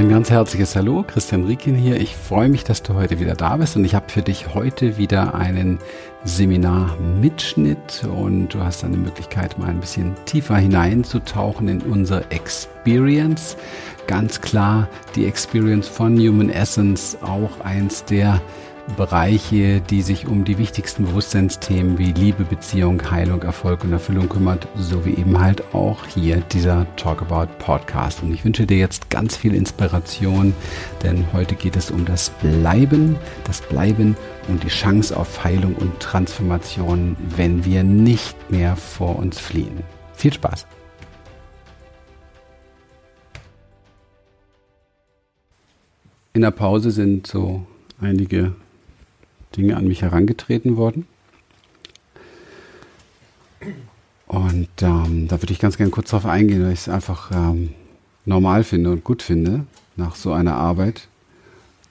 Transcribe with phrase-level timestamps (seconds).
[0.00, 2.00] Ein ganz herzliches Hallo, Christian Riekin hier.
[2.00, 4.96] Ich freue mich, dass du heute wieder da bist und ich habe für dich heute
[4.96, 5.78] wieder einen
[6.24, 13.58] Seminarmitschnitt und du hast dann die Möglichkeit, mal ein bisschen tiefer hineinzutauchen in unsere Experience.
[14.06, 18.40] Ganz klar die Experience von Human Essence, auch eins der
[18.94, 24.66] Bereiche, die sich um die wichtigsten Bewusstseinsthemen wie Liebe, Beziehung, Heilung, Erfolg und Erfüllung kümmert,
[24.76, 28.22] so wie eben halt auch hier dieser Talk About Podcast.
[28.22, 30.54] Und ich wünsche dir jetzt ganz viel Inspiration,
[31.02, 34.16] denn heute geht es um das Bleiben, das Bleiben
[34.48, 39.82] und die Chance auf Heilung und Transformation, wenn wir nicht mehr vor uns fliehen.
[40.14, 40.66] Viel Spaß!
[46.32, 47.66] In der Pause sind so
[48.00, 48.54] einige
[49.56, 51.06] Dinge an mich herangetreten worden.
[54.26, 57.70] Und ähm, da würde ich ganz gerne kurz darauf eingehen, weil ich es einfach ähm,
[58.24, 61.08] normal finde und gut finde, nach so einer Arbeit,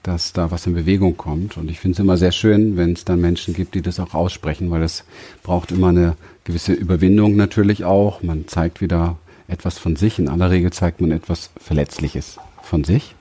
[0.02, 1.58] dass da was in Bewegung kommt.
[1.58, 4.14] Und ich finde es immer sehr schön, wenn es dann Menschen gibt, die das auch
[4.14, 5.04] aussprechen, weil das
[5.42, 8.22] braucht immer eine gewisse Überwindung natürlich auch.
[8.22, 10.18] Man zeigt wieder etwas von sich.
[10.18, 13.14] In aller Regel zeigt man etwas Verletzliches von sich.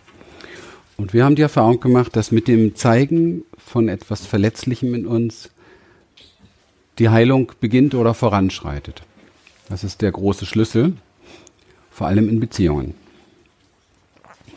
[0.96, 5.52] Und wir haben die Erfahrung gemacht, dass mit dem Zeigen von etwas Verletzlichem in uns
[6.98, 9.04] die Heilung beginnt oder voranschreitet.
[9.70, 10.94] Das ist der große Schlüssel,
[11.92, 12.96] vor allem in Beziehungen.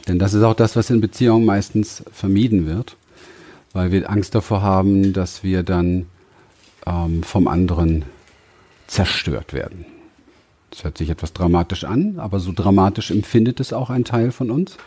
[0.08, 2.96] Denn das ist auch das, was in Beziehungen meistens vermieden wird,
[3.74, 6.06] weil wir Angst davor haben, dass wir dann
[6.86, 8.06] ähm, vom anderen
[8.86, 9.84] zerstört werden.
[10.70, 14.50] Das hört sich etwas dramatisch an, aber so dramatisch empfindet es auch ein Teil von
[14.50, 14.78] uns.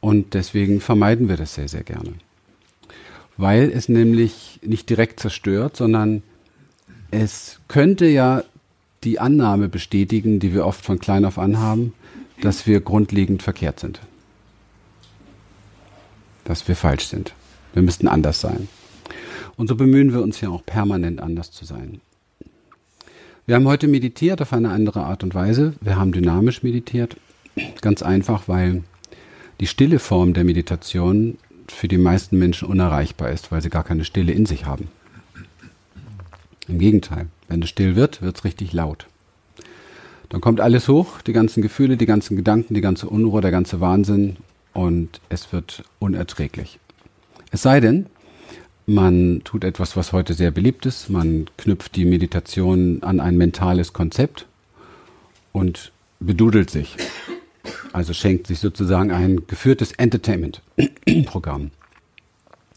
[0.00, 2.14] Und deswegen vermeiden wir das sehr, sehr gerne.
[3.36, 6.22] Weil es nämlich nicht direkt zerstört, sondern
[7.10, 8.42] es könnte ja
[9.04, 11.92] die Annahme bestätigen, die wir oft von klein auf an haben,
[12.40, 14.00] dass wir grundlegend verkehrt sind.
[16.44, 17.34] Dass wir falsch sind.
[17.72, 18.68] Wir müssten anders sein.
[19.56, 22.00] Und so bemühen wir uns ja auch permanent anders zu sein.
[23.46, 25.74] Wir haben heute meditiert auf eine andere Art und Weise.
[25.80, 27.16] Wir haben dynamisch meditiert.
[27.80, 28.82] Ganz einfach, weil
[29.60, 31.38] die stille Form der Meditation
[31.72, 34.88] für die meisten Menschen unerreichbar ist, weil sie gar keine Stille in sich haben.
[36.68, 39.06] Im Gegenteil, wenn es still wird, wird es richtig laut.
[40.28, 43.80] Dann kommt alles hoch, die ganzen Gefühle, die ganzen Gedanken, die ganze Unruhe, der ganze
[43.80, 44.36] Wahnsinn
[44.72, 46.80] und es wird unerträglich.
[47.52, 48.06] Es sei denn,
[48.86, 53.92] man tut etwas, was heute sehr beliebt ist, man knüpft die Meditation an ein mentales
[53.92, 54.46] Konzept
[55.52, 56.96] und bedudelt sich
[57.96, 61.70] also schenkt sich sozusagen ein geführtes Entertainment-Programm.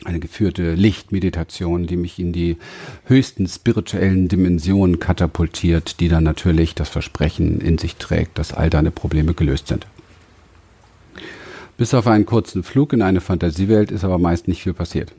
[0.05, 2.55] Eine geführte Lichtmeditation, die mich in die
[3.03, 8.91] höchsten spirituellen Dimensionen katapultiert, die dann natürlich das Versprechen in sich trägt, dass all deine
[8.91, 9.87] Probleme gelöst sind.
[11.75, 15.11] Bis auf einen kurzen Flug in eine Fantasiewelt ist aber meist nicht viel passiert.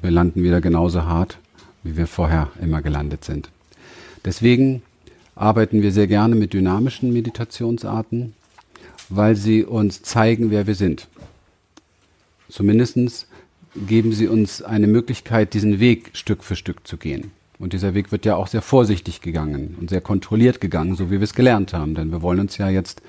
[0.00, 1.38] Wir landen wieder genauso hart,
[1.82, 3.50] wie wir vorher immer gelandet sind.
[4.24, 4.82] Deswegen
[5.34, 8.34] arbeiten wir sehr gerne mit dynamischen Meditationsarten,
[9.16, 11.08] weil sie uns zeigen, wer wir sind.
[12.48, 13.26] Zumindest
[13.86, 17.30] geben sie uns eine Möglichkeit, diesen Weg Stück für Stück zu gehen.
[17.58, 21.20] Und dieser Weg wird ja auch sehr vorsichtig gegangen und sehr kontrolliert gegangen, so wie
[21.20, 21.94] wir es gelernt haben.
[21.94, 23.02] Denn wir wollen uns ja jetzt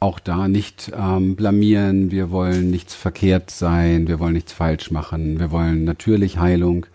[0.00, 5.38] auch da nicht ähm, blamieren, wir wollen nichts verkehrt sein, wir wollen nichts falsch machen,
[5.38, 6.86] wir wollen natürlich Heilung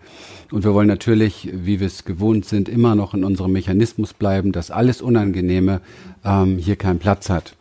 [0.52, 4.52] und wir wollen natürlich, wie wir es gewohnt sind, immer noch in unserem Mechanismus bleiben,
[4.52, 5.80] dass alles Unangenehme
[6.24, 7.56] ähm, hier keinen Platz hat.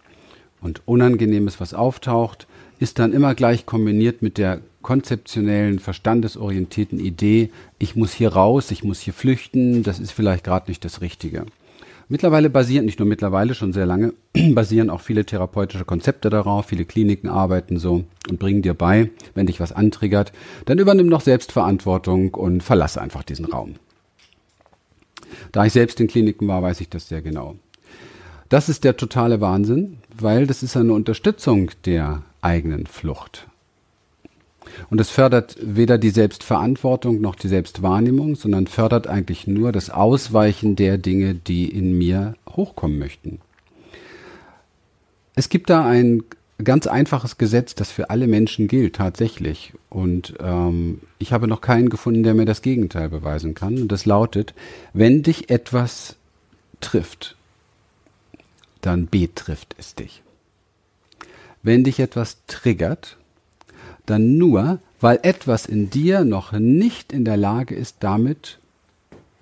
[0.61, 2.47] Und Unangenehmes, was auftaucht,
[2.79, 8.83] ist dann immer gleich kombiniert mit der konzeptionellen, verstandesorientierten Idee, ich muss hier raus, ich
[8.83, 11.45] muss hier flüchten, das ist vielleicht gerade nicht das Richtige.
[12.11, 14.13] Mittlerweile basieren, nicht nur mittlerweile, schon sehr lange,
[14.53, 19.45] basieren auch viele therapeutische Konzepte darauf, viele Kliniken arbeiten so und bringen dir bei, wenn
[19.45, 20.31] dich was antriggert,
[20.65, 23.75] dann übernimm noch Selbstverantwortung und verlass einfach diesen Raum.
[25.51, 27.57] Da ich selbst in Kliniken war, weiß ich das sehr genau.
[28.49, 33.47] Das ist der totale Wahnsinn, weil das ist eine Unterstützung der eigenen Flucht.
[34.89, 40.75] Und es fördert weder die Selbstverantwortung noch die Selbstwahrnehmung, sondern fördert eigentlich nur das Ausweichen
[40.75, 43.39] der Dinge, die in mir hochkommen möchten.
[45.35, 46.23] Es gibt da ein
[46.63, 49.73] ganz einfaches Gesetz, das für alle Menschen gilt, tatsächlich.
[49.89, 53.81] Und ähm, ich habe noch keinen gefunden, der mir das Gegenteil beweisen kann.
[53.81, 54.53] Und das lautet,
[54.93, 56.17] wenn dich etwas
[56.81, 57.37] trifft,
[58.81, 60.21] dann betrifft es dich.
[61.61, 63.17] Wenn dich etwas triggert,
[64.05, 68.59] dann nur, weil etwas in dir noch nicht in der Lage ist, damit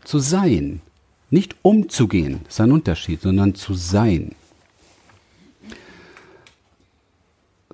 [0.03, 0.81] zu sein.
[1.29, 4.35] Nicht umzugehen, ist ein Unterschied, sondern zu sein.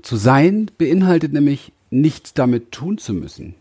[0.01, 3.55] Zu sein beinhaltet nämlich nichts damit tun zu müssen.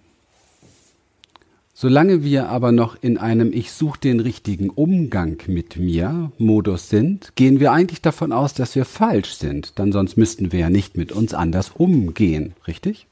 [1.75, 7.33] Solange wir aber noch in einem Ich suche den richtigen Umgang mit mir Modus sind,
[7.35, 10.99] gehen wir eigentlich davon aus, dass wir falsch sind, dann sonst müssten wir ja nicht
[10.99, 13.07] mit uns anders umgehen, richtig?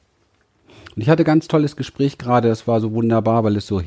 [0.94, 3.80] Und ich hatte ganz tolles Gespräch gerade, das war so wunderbar, weil es so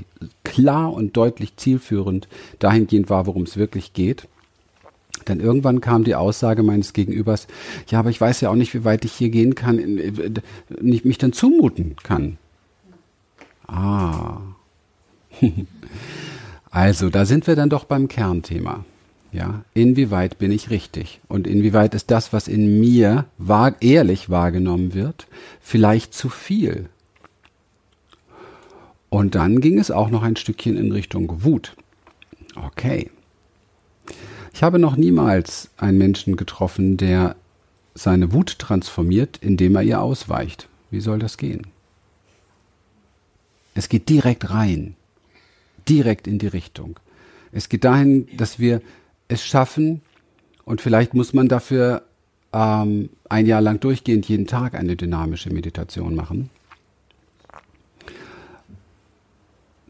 [0.44, 2.28] klar und deutlich zielführend
[2.58, 4.28] dahingehend war, worum es wirklich geht.
[5.28, 7.48] Denn irgendwann kam die Aussage meines Gegenübers,
[7.88, 9.78] ja, aber ich weiß ja auch nicht, wie weit ich hier gehen kann,
[10.82, 12.38] nicht mich dann zumuten kann.
[13.68, 14.40] Ah,
[16.72, 18.86] also, da sind wir dann doch beim Kernthema.
[19.32, 21.20] Ja, inwieweit bin ich richtig?
[21.28, 25.28] Und inwieweit ist das, was in mir wahr, ehrlich wahrgenommen wird,
[25.60, 26.88] vielleicht zu viel?
[29.10, 31.76] Und dann ging es auch noch ein Stückchen in Richtung Wut.
[32.56, 33.10] Okay.
[34.54, 37.36] Ich habe noch niemals einen Menschen getroffen, der
[37.96, 40.68] seine Wut transformiert, indem er ihr ausweicht.
[40.92, 41.66] Wie soll das gehen?
[43.74, 44.96] Es geht direkt rein
[45.88, 47.00] direkt in die Richtung.
[47.52, 48.82] Es geht dahin, dass wir
[49.28, 50.02] es schaffen,
[50.66, 52.04] und vielleicht muss man dafür
[52.54, 56.50] ähm, ein Jahr lang durchgehend jeden Tag eine dynamische Meditation machen.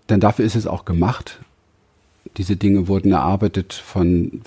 [0.10, 1.40] Denn dafür ist es auch gemacht.
[2.38, 4.42] Diese Dinge wurden erarbeitet von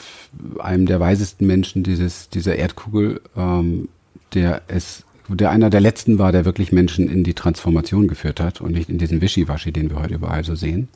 [0.58, 3.88] einem der weisesten Menschen dieses, dieser Erdkugel, ähm,
[4.34, 8.60] der es, der einer der letzten war, der wirklich Menschen in die Transformation geführt hat
[8.60, 10.88] und nicht in diesen Wischiwaschi, den wir heute überall so sehen.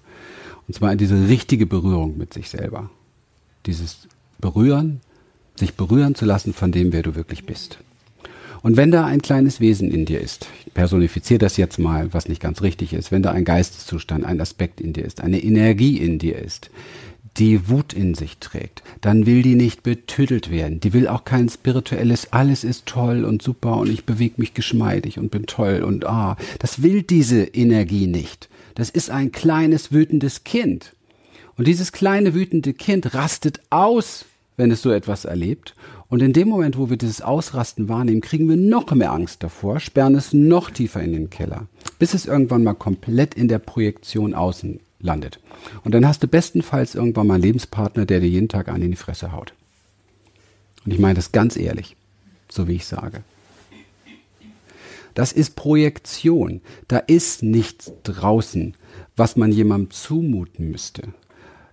[0.71, 2.91] Und zwar diese richtige Berührung mit sich selber.
[3.67, 4.07] Dieses
[4.39, 5.01] Berühren,
[5.57, 7.81] sich berühren zu lassen von dem, wer du wirklich bist.
[8.63, 12.29] Und wenn da ein kleines Wesen in dir ist, ich personifiziere das jetzt mal, was
[12.29, 15.97] nicht ganz richtig ist, wenn da ein Geisteszustand, ein Aspekt in dir ist, eine Energie
[15.99, 16.71] in dir ist,
[17.37, 20.79] die Wut in sich trägt, dann will die nicht betüdelt werden.
[20.79, 25.19] Die will auch kein spirituelles, alles ist toll und super und ich bewege mich geschmeidig
[25.19, 28.49] und bin toll und ah, das will diese Energie nicht.
[28.75, 30.95] Das ist ein kleines wütendes Kind.
[31.57, 34.25] Und dieses kleine wütende Kind rastet aus,
[34.57, 35.75] wenn es so etwas erlebt.
[36.09, 39.81] Und in dem Moment, wo wir dieses Ausrasten wahrnehmen, kriegen wir noch mehr Angst davor,
[39.81, 41.67] sperren es noch tiefer in den Keller,
[41.99, 45.41] bis es irgendwann mal komplett in der Projektion außen landet.
[45.85, 48.91] Und dann hast du bestenfalls irgendwann mal einen Lebenspartner, der dir jeden Tag an in
[48.91, 49.55] die Fresse haut.
[50.85, 51.97] Und ich meine das ganz ehrlich,
[52.49, 53.23] so wie ich sage.
[55.15, 56.61] Das ist Projektion.
[56.89, 58.75] Da ist nichts draußen,
[59.17, 61.03] was man jemandem zumuten müsste.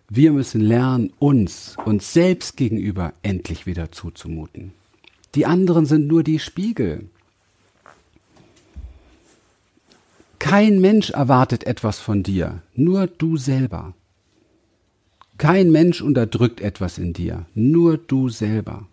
[0.09, 4.71] Wir müssen lernen, uns, uns selbst gegenüber endlich wieder zuzumuten.
[5.35, 7.09] Die anderen sind nur die Spiegel.
[10.39, 13.93] Kein Mensch erwartet etwas von dir, nur du selber.
[15.37, 18.87] Kein Mensch unterdrückt etwas in dir, nur du selber.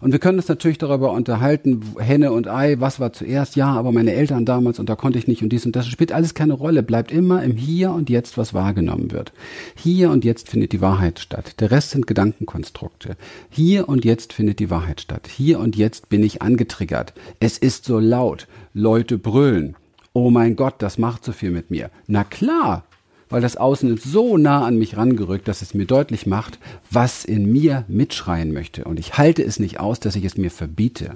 [0.00, 3.56] Und wir können uns natürlich darüber unterhalten, Henne und Ei, was war zuerst?
[3.56, 6.12] Ja, aber meine Eltern damals und da konnte ich nicht und dies und das spielt
[6.12, 6.82] alles keine Rolle.
[6.82, 9.32] Bleibt immer im Hier und Jetzt, was wahrgenommen wird.
[9.74, 11.60] Hier und jetzt findet die Wahrheit statt.
[11.60, 13.16] Der Rest sind Gedankenkonstrukte.
[13.50, 15.28] Hier und jetzt findet die Wahrheit statt.
[15.28, 17.12] Hier und jetzt bin ich angetriggert.
[17.40, 18.46] Es ist so laut.
[18.74, 19.76] Leute brüllen.
[20.14, 21.90] Oh mein Gott, das macht so viel mit mir.
[22.06, 22.84] Na klar,
[23.32, 26.58] weil das Außen ist so nah an mich rangerückt, dass es mir deutlich macht,
[26.90, 28.84] was in mir mitschreien möchte.
[28.84, 31.14] Und ich halte es nicht aus, dass ich es mir verbiete.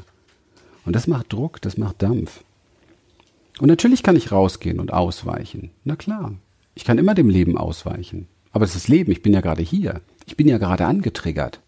[0.86, 2.42] Und das macht Druck, das macht Dampf.
[3.58, 5.70] Und natürlich kann ich rausgehen und ausweichen.
[5.84, 6.32] Na klar,
[6.74, 8.28] ich kann immer dem Leben ausweichen.
[8.50, 10.00] Aber es ist Leben, ich bin ja gerade hier.
[10.26, 11.60] Ich bin ja gerade angetriggert.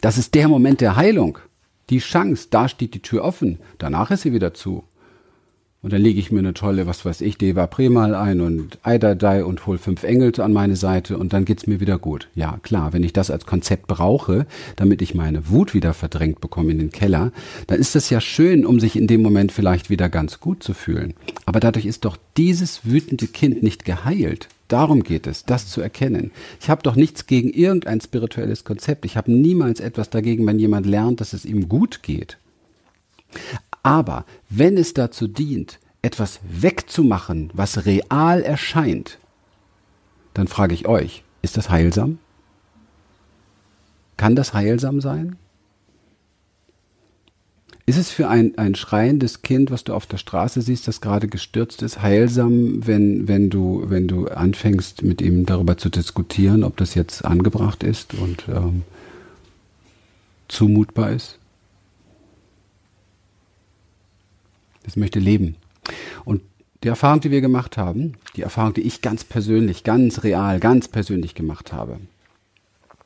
[0.00, 1.38] Das ist der Moment der Heilung.
[1.90, 4.84] Die Chance, da steht die Tür offen, danach ist sie wieder zu.
[5.82, 9.44] Und dann lege ich mir eine tolle, was weiß ich, Deva Premal ein und Eidadai
[9.44, 12.28] und hol fünf Engel an meine Seite und dann geht's mir wieder gut.
[12.34, 14.46] Ja, klar, wenn ich das als Konzept brauche,
[14.76, 17.32] damit ich meine Wut wieder verdrängt bekomme in den Keller,
[17.66, 20.74] dann ist das ja schön, um sich in dem Moment vielleicht wieder ganz gut zu
[20.74, 21.14] fühlen.
[21.46, 24.48] Aber dadurch ist doch dieses wütende Kind nicht geheilt.
[24.68, 26.30] Darum geht es, das zu erkennen.
[26.60, 29.06] Ich habe doch nichts gegen irgendein spirituelles Konzept.
[29.06, 32.36] Ich habe niemals etwas dagegen, wenn jemand lernt, dass es ihm gut geht.
[33.82, 39.18] Aber wenn es dazu dient, etwas wegzumachen, was real erscheint,
[40.34, 42.18] dann frage ich euch, ist das heilsam?
[44.16, 45.36] Kann das heilsam sein?
[47.90, 51.26] Ist es für ein, ein schreiendes Kind, was du auf der Straße siehst, das gerade
[51.26, 56.76] gestürzt ist, heilsam, wenn, wenn, du, wenn du anfängst, mit ihm darüber zu diskutieren, ob
[56.76, 58.82] das jetzt angebracht ist und ähm,
[60.46, 61.39] zumutbar ist?
[64.90, 65.54] Das möchte leben.
[66.24, 66.42] Und
[66.82, 70.88] die Erfahrung, die wir gemacht haben, die Erfahrung, die ich ganz persönlich, ganz real, ganz
[70.88, 72.00] persönlich gemacht habe,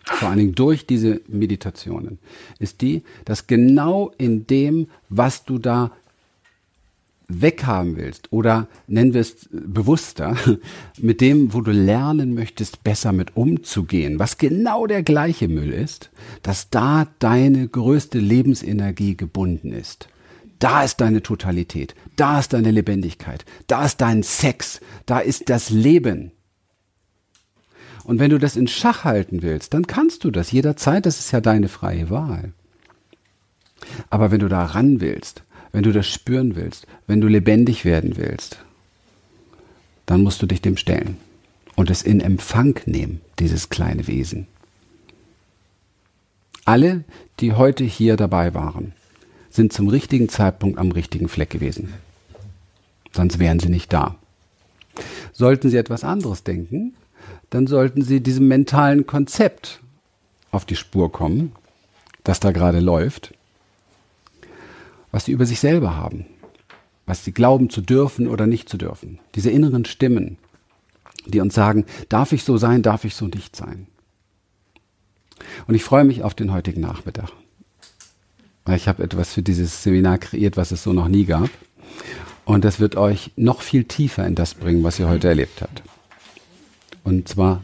[0.05, 2.19] vor allen Dingen durch diese Meditationen,
[2.59, 5.91] ist die, dass genau in dem, was du da
[7.29, 10.38] weghaben willst oder nennen wir es bewusster,
[10.99, 16.09] mit dem, wo du lernen möchtest, besser mit umzugehen, was genau der gleiche Müll ist,
[16.41, 20.09] dass da deine größte Lebensenergie gebunden ist.
[20.64, 25.68] Da ist deine Totalität, da ist deine Lebendigkeit, da ist dein Sex, da ist das
[25.68, 26.33] Leben.
[28.04, 31.33] Und wenn du das in Schach halten willst, dann kannst du das jederzeit, das ist
[31.33, 32.54] ja deine freie Wahl.
[34.09, 35.42] Aber wenn du da ran willst,
[35.73, 38.56] wenn du das spüren willst, wenn du lebendig werden willst,
[40.06, 41.18] dann musst du dich dem stellen
[41.75, 44.47] und es in Empfang nehmen, dieses kleine Wesen.
[46.64, 47.04] Alle,
[47.40, 48.94] die heute hier dabei waren,
[49.55, 51.95] sind zum richtigen Zeitpunkt am richtigen Fleck gewesen.
[53.13, 54.17] Sonst wären sie nicht da.
[55.33, 56.95] Sollten sie etwas anderes denken,
[57.51, 59.81] dann sollten sie diesem mentalen Konzept
[60.51, 61.53] auf die Spur kommen,
[62.25, 63.33] das da gerade läuft,
[65.13, 66.27] was sie über sich selber haben,
[67.07, 69.21] was sie glauben zu dürfen oder nicht zu dürfen.
[69.37, 70.37] Diese inneren Stimmen,
[71.27, 73.87] die uns sagen, darf ich so sein, darf ich so nicht sein.
[75.69, 77.31] Und ich freue mich auf den heutigen Nachmittag.
[78.71, 81.50] Ich habe etwas für dieses Seminar kreiert, was es so noch nie gab.
[82.47, 85.83] Und das wird euch noch viel tiefer in das bringen, was ihr heute erlebt habt.
[87.02, 87.62] Und zwar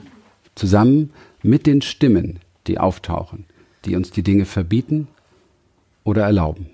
[0.54, 1.10] zusammen
[1.42, 3.44] mit den Stimmen, die auftauchen,
[3.86, 5.08] die uns die Dinge verbieten
[6.04, 6.66] oder erlauben.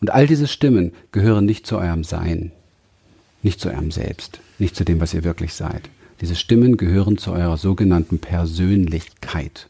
[0.00, 2.52] Und all diese Stimmen gehören nicht zu eurem Sein,
[3.42, 5.90] nicht zu eurem Selbst, nicht zu dem, was ihr wirklich seid.
[6.22, 9.68] Diese Stimmen gehören zu eurer sogenannten Persönlichkeit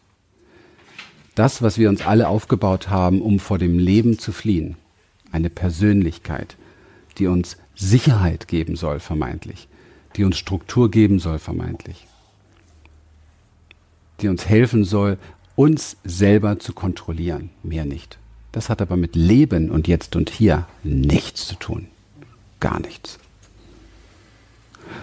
[1.39, 4.77] das, was wir uns alle aufgebaut haben, um vor dem Leben zu fliehen.
[5.31, 6.57] Eine Persönlichkeit,
[7.19, 9.69] die uns Sicherheit geben soll, vermeintlich,
[10.17, 12.07] die uns Struktur geben soll, vermeintlich,
[14.21, 15.17] die uns helfen soll,
[15.55, 18.19] uns selber zu kontrollieren, mehr nicht.
[18.51, 21.87] Das hat aber mit Leben und jetzt und hier nichts zu tun.
[22.59, 23.19] Gar nichts.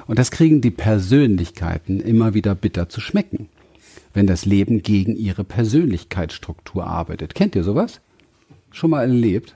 [0.08, 3.48] Und das kriegen die Persönlichkeiten immer wieder bitter zu schmecken
[4.14, 7.36] wenn das Leben gegen ihre Persönlichkeitsstruktur arbeitet.
[7.36, 8.02] Kennt ihr sowas?
[8.72, 9.56] Schon mal erlebt?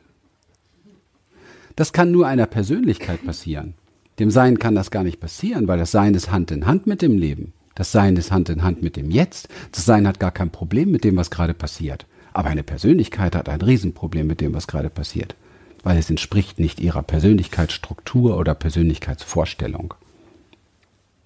[1.75, 3.74] Das kann nur einer Persönlichkeit passieren.
[4.19, 7.01] Dem Sein kann das gar nicht passieren, weil das Sein ist Hand in Hand mit
[7.01, 7.53] dem Leben.
[7.74, 9.48] Das Sein ist Hand in Hand mit dem Jetzt.
[9.72, 12.05] Das Sein hat gar kein Problem mit dem, was gerade passiert.
[12.34, 15.36] Aber eine Persönlichkeit hat ein Riesenproblem mit dem, was gerade passiert.
[15.84, 19.93] Weil es entspricht nicht ihrer Persönlichkeitsstruktur oder Persönlichkeitsvorstellung.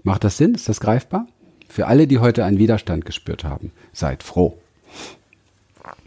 [0.03, 0.53] Macht das Sinn?
[0.53, 1.27] Ist das greifbar?
[1.73, 4.59] Für alle, die heute einen Widerstand gespürt haben, seid froh.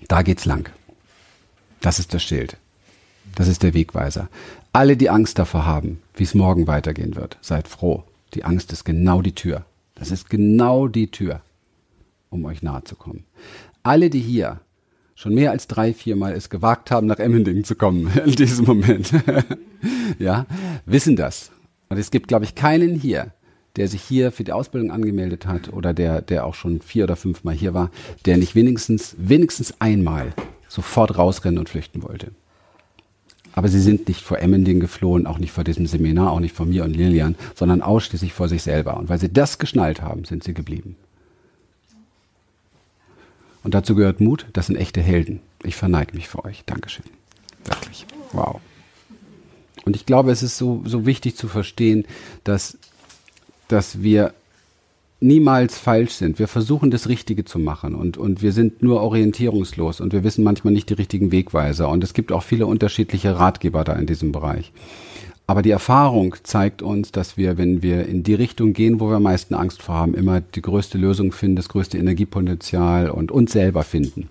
[0.06, 0.70] Da geht's lang.
[1.80, 2.56] Das ist das Schild.
[3.34, 4.28] Das ist der Wegweiser.
[4.72, 8.04] Alle, die Angst davor haben, wie es morgen weitergehen wird, seid froh.
[8.34, 9.64] Die Angst ist genau die Tür.
[9.96, 11.40] Das ist genau die Tür,
[12.30, 13.24] um euch nahe zu kommen.
[13.82, 14.60] Alle, die hier
[15.16, 19.10] schon mehr als drei, viermal es gewagt haben, nach Emmendingen zu kommen in diesem Moment,
[20.20, 20.46] ja,
[20.84, 21.50] wissen das.
[21.88, 23.32] Und es gibt, glaube ich, keinen hier,
[23.76, 27.16] der sich hier für die Ausbildung angemeldet hat oder der, der auch schon vier oder
[27.16, 27.90] fünfmal hier war,
[28.24, 30.32] der nicht wenigstens, wenigstens einmal
[30.68, 32.32] sofort rausrennen und flüchten wollte.
[33.52, 36.66] Aber sie sind nicht vor Emmending geflohen, auch nicht vor diesem Seminar, auch nicht vor
[36.66, 38.98] mir und Lilian, sondern ausschließlich vor sich selber.
[38.98, 40.96] Und weil sie das geschnallt haben, sind sie geblieben.
[43.64, 45.40] Und dazu gehört Mut, das sind echte Helden.
[45.64, 46.64] Ich verneige mich für euch.
[46.66, 47.06] Dankeschön.
[47.64, 48.06] Wirklich.
[48.32, 48.60] Wow.
[49.86, 52.04] Und ich glaube, es ist so, so wichtig zu verstehen,
[52.44, 52.76] dass
[53.68, 54.32] dass wir
[55.20, 56.38] niemals falsch sind.
[56.38, 60.44] Wir versuchen das Richtige zu machen und, und wir sind nur orientierungslos und wir wissen
[60.44, 64.32] manchmal nicht die richtigen Wegweiser und es gibt auch viele unterschiedliche Ratgeber da in diesem
[64.32, 64.72] Bereich.
[65.48, 69.16] Aber die Erfahrung zeigt uns, dass wir, wenn wir in die Richtung gehen, wo wir
[69.16, 73.52] am meisten Angst vor haben, immer die größte Lösung finden, das größte Energiepotenzial und uns
[73.52, 74.28] selber finden.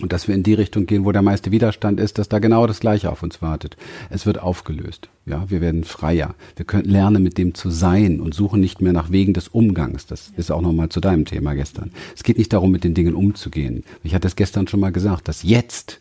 [0.00, 2.66] Und dass wir in die Richtung gehen, wo der meiste Widerstand ist, dass da genau
[2.66, 3.76] das Gleiche auf uns wartet.
[4.08, 5.08] Es wird aufgelöst.
[5.26, 6.34] Ja, wir werden freier.
[6.56, 10.06] Wir können lernen, mit dem zu sein und suchen nicht mehr nach Wegen des Umgangs.
[10.06, 11.92] Das ist auch nochmal zu deinem Thema gestern.
[12.16, 13.84] Es geht nicht darum, mit den Dingen umzugehen.
[14.02, 16.00] Ich hatte es gestern schon mal gesagt, dass jetzt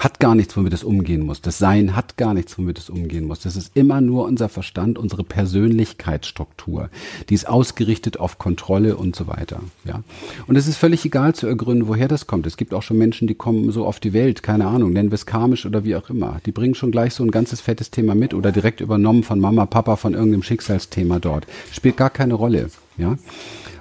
[0.00, 1.42] hat gar nichts, womit es umgehen muss.
[1.42, 3.40] Das Sein hat gar nichts, womit es umgehen muss.
[3.40, 6.88] Das ist immer nur unser Verstand, unsere Persönlichkeitsstruktur.
[7.28, 9.60] Die ist ausgerichtet auf Kontrolle und so weiter.
[9.84, 10.02] Ja.
[10.46, 12.46] Und es ist völlig egal zu ergründen, woher das kommt.
[12.46, 15.16] Es gibt auch schon Menschen, die kommen so auf die Welt, keine Ahnung, nennen wir
[15.16, 16.40] es karmisch oder wie auch immer.
[16.46, 19.66] Die bringen schon gleich so ein ganzes fettes Thema mit oder direkt übernommen von Mama,
[19.66, 21.46] Papa, von irgendeinem Schicksalsthema dort.
[21.72, 22.70] Spielt gar keine Rolle.
[22.96, 23.18] Ja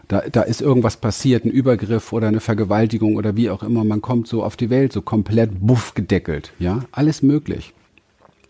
[0.09, 3.83] da, da ist irgendwas passiert, ein Übergriff oder eine Vergewaltigung oder wie auch immer.
[3.83, 6.51] Man kommt so auf die Welt, so komplett buff gedeckelt.
[6.59, 7.73] Ja, alles möglich.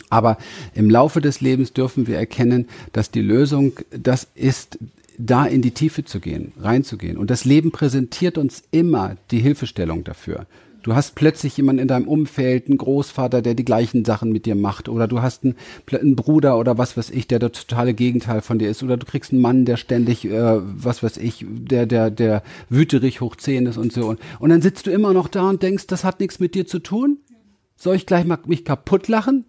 [0.10, 0.38] Aber
[0.74, 4.80] im Laufe des Lebens dürfen wir erkennen, dass die Lösung das ist,
[5.18, 7.18] da in die Tiefe zu gehen, reinzugehen.
[7.18, 10.48] Und das Leben präsentiert uns immer die Hilfestellung dafür.
[10.82, 14.56] Du hast plötzlich jemanden in deinem Umfeld, einen Großvater, der die gleichen Sachen mit dir
[14.56, 15.56] macht, oder du hast einen,
[15.92, 19.06] einen Bruder oder was weiß ich, der der totale Gegenteil von dir ist, oder du
[19.06, 23.66] kriegst einen Mann, der ständig, äh, was weiß ich, der der der wüterig hoch zehn
[23.66, 24.08] ist und so.
[24.08, 26.66] Und, und dann sitzt du immer noch da und denkst, das hat nichts mit dir
[26.66, 27.18] zu tun.
[27.76, 29.46] Soll ich gleich mal mich kaputt lachen?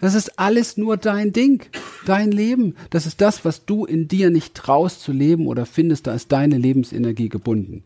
[0.00, 1.62] Das ist alles nur dein Ding,
[2.06, 2.74] dein Leben.
[2.88, 6.32] Das ist das, was du in dir nicht traust zu leben oder findest, da ist
[6.32, 7.84] deine Lebensenergie gebunden.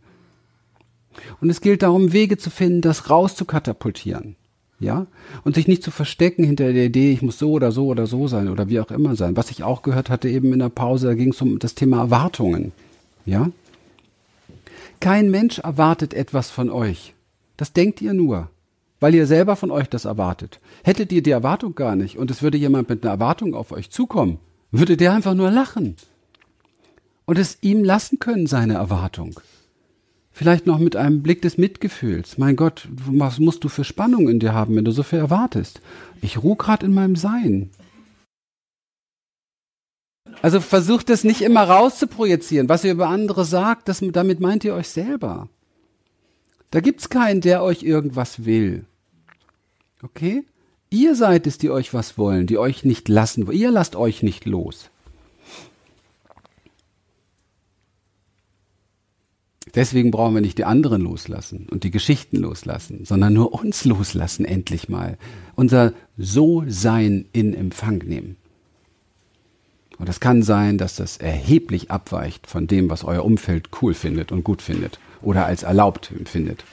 [1.40, 4.36] Und es gilt darum, Wege zu finden, das rauszukatapultieren.
[4.80, 5.06] Ja?
[5.44, 8.28] Und sich nicht zu verstecken hinter der Idee, ich muss so oder so oder so
[8.28, 9.36] sein oder wie auch immer sein.
[9.36, 11.98] Was ich auch gehört hatte eben in der Pause, da ging es um das Thema
[11.98, 12.72] Erwartungen.
[13.26, 13.50] Ja?
[15.00, 17.14] Kein Mensch erwartet etwas von euch.
[17.56, 18.50] Das denkt ihr nur,
[19.00, 20.60] weil ihr selber von euch das erwartet.
[20.82, 23.90] Hättet ihr die Erwartung gar nicht und es würde jemand mit einer Erwartung auf euch
[23.90, 24.38] zukommen,
[24.70, 25.96] würde der einfach nur lachen
[27.26, 29.40] und es ihm lassen können, seine Erwartung.
[30.36, 32.38] Vielleicht noch mit einem Blick des Mitgefühls.
[32.38, 35.80] Mein Gott, was musst du für Spannung in dir haben, wenn du so viel erwartest?
[36.22, 37.70] Ich ruhe gerade in meinem Sein.
[40.42, 42.68] Also versucht es nicht immer rauszuprojizieren.
[42.68, 45.48] Was ihr über andere sagt, das, damit meint ihr euch selber.
[46.72, 48.86] Da gibt's keinen, der euch irgendwas will.
[50.02, 50.42] Okay?
[50.90, 53.48] Ihr seid es, die euch was wollen, die euch nicht lassen.
[53.52, 54.90] Ihr lasst euch nicht los.
[59.72, 64.44] Deswegen brauchen wir nicht die anderen loslassen und die Geschichten loslassen, sondern nur uns loslassen,
[64.44, 65.16] endlich mal.
[65.56, 68.36] Unser So-Sein in Empfang nehmen.
[69.98, 74.32] Und das kann sein, dass das erheblich abweicht von dem, was euer Umfeld cool findet
[74.32, 76.64] und gut findet oder als erlaubt empfindet.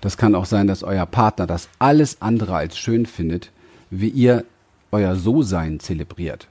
[0.00, 3.50] Das kann auch sein, dass euer Partner das alles andere als schön findet,
[3.90, 4.44] wie ihr
[4.92, 6.46] euer So-Sein zelebriert.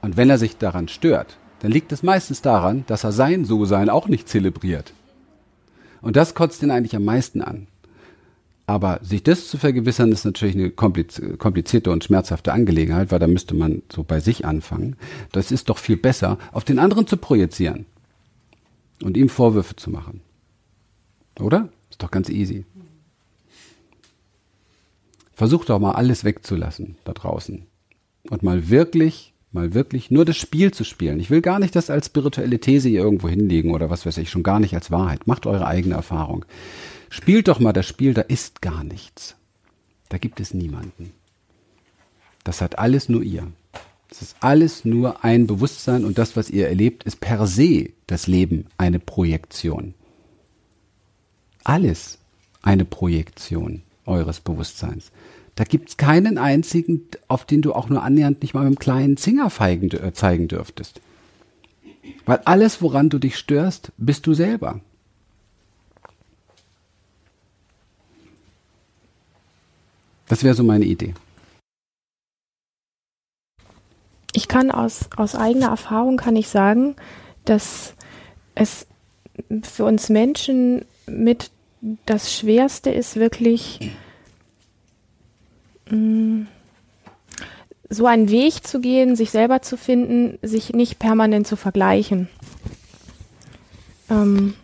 [0.00, 3.88] Und wenn er sich daran stört, dann liegt es meistens daran, dass er sein So-Sein
[3.88, 4.92] auch nicht zelebriert.
[6.02, 7.66] Und das kotzt ihn eigentlich am meisten an.
[8.68, 13.54] Aber sich das zu vergewissern, ist natürlich eine komplizierte und schmerzhafte Angelegenheit, weil da müsste
[13.54, 14.96] man so bei sich anfangen.
[15.30, 17.86] Das ist doch viel besser, auf den anderen zu projizieren
[19.02, 20.20] und ihm Vorwürfe zu machen.
[21.38, 21.68] Oder?
[21.90, 22.64] Ist doch ganz easy.
[25.32, 27.66] Versuch doch mal alles wegzulassen da draußen
[28.30, 31.18] und mal wirklich mal wirklich nur das Spiel zu spielen.
[31.18, 34.30] Ich will gar nicht das als spirituelle These hier irgendwo hinlegen oder was weiß ich,
[34.30, 35.26] schon gar nicht als Wahrheit.
[35.26, 36.44] Macht eure eigene Erfahrung.
[37.08, 39.34] Spielt doch mal das Spiel, da ist gar nichts.
[40.08, 41.12] Da gibt es niemanden.
[42.44, 43.48] Das hat alles nur ihr.
[44.08, 48.28] Es ist alles nur ein Bewusstsein und das, was ihr erlebt, ist per se das
[48.28, 49.94] Leben eine Projektion.
[51.64, 52.18] Alles
[52.62, 55.10] eine Projektion eures Bewusstseins.
[55.56, 59.16] Da gibt's keinen einzigen, auf den du auch nur annähernd nicht mal mit einem kleinen
[59.16, 61.00] Zinger feigen, zeigen dürftest.
[62.26, 64.80] Weil alles, woran du dich störst, bist du selber.
[70.28, 71.14] Das wäre so meine Idee.
[74.34, 76.96] Ich kann aus, aus eigener Erfahrung kann ich sagen,
[77.46, 77.94] dass
[78.54, 78.86] es
[79.62, 81.50] für uns Menschen mit
[82.04, 83.92] das Schwerste ist wirklich
[87.88, 92.28] so einen Weg zu gehen, sich selber zu finden, sich nicht permanent zu vergleichen.
[94.10, 94.54] Ähm,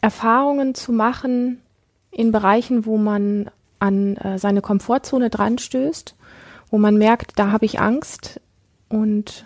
[0.00, 1.60] Erfahrungen zu machen
[2.12, 6.14] in Bereichen, wo man an äh, seine Komfortzone dran stößt,
[6.70, 8.40] wo man merkt, da habe ich Angst
[8.88, 9.44] und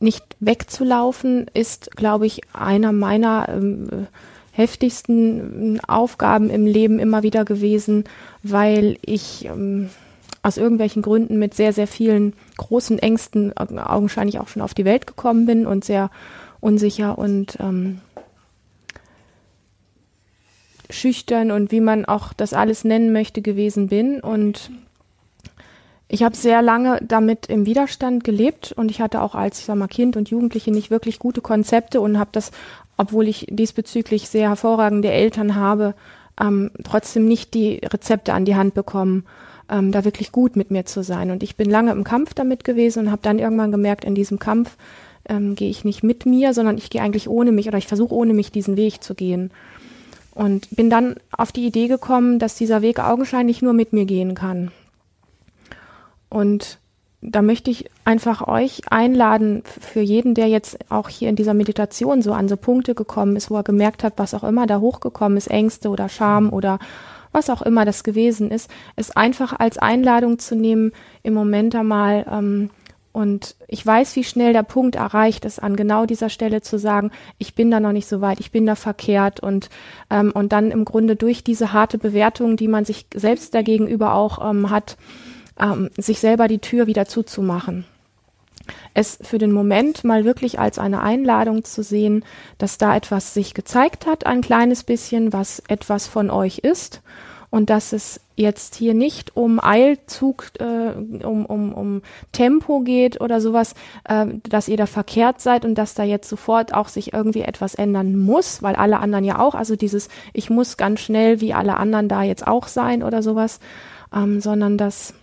[0.00, 4.08] nicht wegzulaufen, ist, glaube ich, einer meiner ähm,
[4.54, 8.04] heftigsten Aufgaben im Leben immer wieder gewesen,
[8.42, 9.90] weil ich ähm,
[10.42, 14.84] aus irgendwelchen Gründen mit sehr, sehr vielen großen Ängsten äh, augenscheinlich auch schon auf die
[14.84, 16.10] Welt gekommen bin und sehr
[16.60, 18.00] unsicher und ähm,
[20.88, 24.20] schüchtern und wie man auch das alles nennen möchte gewesen bin.
[24.20, 24.70] Und
[26.08, 29.76] ich habe sehr lange damit im Widerstand gelebt und ich hatte auch als ich sag
[29.76, 32.52] mal, Kind und Jugendliche nicht wirklich gute Konzepte und habe das
[32.96, 35.94] obwohl ich diesbezüglich sehr hervorragende Eltern habe,
[36.40, 39.24] ähm, trotzdem nicht die Rezepte an die Hand bekommen,
[39.68, 41.30] ähm, da wirklich gut mit mir zu sein.
[41.30, 44.38] Und ich bin lange im Kampf damit gewesen und habe dann irgendwann gemerkt, in diesem
[44.38, 44.76] Kampf
[45.28, 48.14] ähm, gehe ich nicht mit mir, sondern ich gehe eigentlich ohne mich oder ich versuche
[48.14, 49.50] ohne mich diesen Weg zu gehen.
[50.34, 54.34] Und bin dann auf die Idee gekommen, dass dieser Weg augenscheinlich nur mit mir gehen
[54.34, 54.72] kann.
[56.28, 56.78] Und
[57.26, 62.20] da möchte ich einfach euch einladen, für jeden, der jetzt auch hier in dieser Meditation
[62.20, 65.38] so an so Punkte gekommen ist, wo er gemerkt hat, was auch immer da hochgekommen
[65.38, 66.78] ist, Ängste oder Scham oder
[67.32, 72.26] was auch immer das gewesen ist, es einfach als Einladung zu nehmen, im Moment einmal
[72.30, 72.70] ähm,
[73.14, 77.12] und ich weiß, wie schnell der Punkt erreicht ist, an genau dieser Stelle zu sagen,
[77.38, 79.70] ich bin da noch nicht so weit, ich bin da verkehrt und,
[80.10, 84.50] ähm, und dann im Grunde durch diese harte Bewertung, die man sich selbst dagegenüber auch
[84.50, 84.96] ähm, hat,
[85.60, 87.84] ähm, sich selber die Tür wieder zuzumachen.
[88.94, 92.24] Es für den Moment mal wirklich als eine Einladung zu sehen,
[92.58, 97.02] dass da etwas sich gezeigt hat, ein kleines bisschen, was etwas von euch ist
[97.54, 103.40] und dass es jetzt hier nicht um Eilzug, äh, um, um, um Tempo geht oder
[103.40, 103.74] sowas,
[104.08, 107.76] äh, dass ihr da verkehrt seid und dass da jetzt sofort auch sich irgendwie etwas
[107.76, 111.76] ändern muss, weil alle anderen ja auch, also dieses, ich muss ganz schnell wie alle
[111.76, 113.60] anderen da jetzt auch sein oder sowas,
[114.12, 115.14] ähm, sondern dass,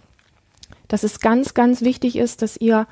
[0.92, 2.86] dass es ganz, ganz wichtig ist, dass ihr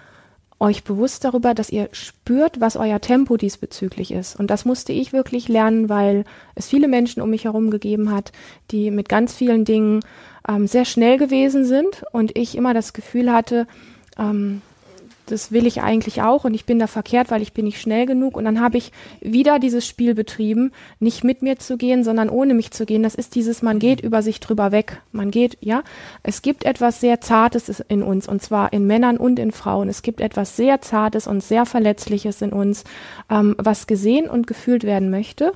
[0.58, 4.40] euch bewusst darüber, dass ihr spürt, was euer Tempo diesbezüglich ist.
[4.40, 6.24] Und das musste ich wirklich lernen, weil
[6.56, 8.32] es viele Menschen um mich herum gegeben hat,
[8.72, 10.00] die mit ganz vielen Dingen
[10.48, 13.68] ähm, sehr schnell gewesen sind und ich immer das Gefühl hatte,
[14.18, 14.62] ähm,
[15.32, 18.06] das will ich eigentlich auch und ich bin da verkehrt, weil ich bin nicht schnell
[18.06, 18.36] genug.
[18.36, 22.54] Und dann habe ich wieder dieses Spiel betrieben, nicht mit mir zu gehen, sondern ohne
[22.54, 23.04] mich zu gehen.
[23.04, 25.02] Das ist dieses, man geht über sich drüber weg.
[25.12, 25.84] Man geht, ja,
[26.24, 29.90] es gibt etwas sehr Zartes in uns und zwar in Männern und in Frauen.
[29.90, 32.84] Es gibt etwas sehr Zartes und sehr Verletzliches in uns,
[33.30, 35.54] ähm, was gesehen und gefühlt werden möchte.